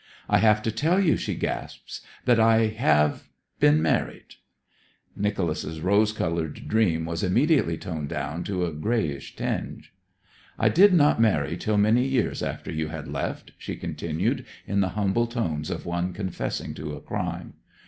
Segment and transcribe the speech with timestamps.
[0.29, 4.33] 'I have to tell you,' she gasped, 'that I have been married.'
[5.15, 9.93] Nicholas's rose coloured dream was immediately toned down to a greyish tinge.
[10.57, 14.89] 'I did not marry till many years after you had left,' she continued in the
[14.97, 17.53] humble tones of one confessing to a crime.